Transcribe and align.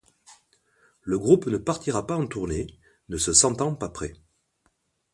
Le 1.03 1.19
groupe 1.19 1.45
ne 1.45 1.57
partira 1.59 2.07
pas 2.07 2.17
en 2.17 2.25
tournée, 2.25 2.65
ne 3.09 3.17
se 3.17 3.33
sentant 3.33 3.75
pas 3.75 3.87
prêt. 3.89 4.15